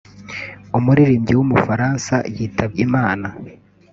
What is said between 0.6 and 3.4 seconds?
umuririmbyi w’umufaransa yitabye Imana